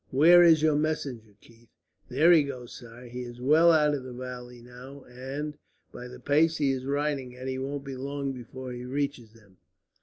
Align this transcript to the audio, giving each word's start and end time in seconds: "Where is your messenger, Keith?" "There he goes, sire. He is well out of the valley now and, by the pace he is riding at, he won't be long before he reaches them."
"Where 0.09 0.41
is 0.41 0.63
your 0.63 0.75
messenger, 0.75 1.35
Keith?" 1.41 1.69
"There 2.09 2.31
he 2.31 2.41
goes, 2.41 2.73
sire. 2.75 3.05
He 3.07 3.21
is 3.21 3.39
well 3.39 3.71
out 3.71 3.93
of 3.93 4.01
the 4.03 4.13
valley 4.15 4.59
now 4.59 5.03
and, 5.03 5.59
by 5.91 6.07
the 6.07 6.19
pace 6.19 6.57
he 6.57 6.71
is 6.71 6.87
riding 6.87 7.35
at, 7.35 7.47
he 7.47 7.59
won't 7.59 7.85
be 7.85 7.95
long 7.95 8.33
before 8.33 8.71
he 8.71 8.83
reaches 8.83 9.33
them." 9.33 9.57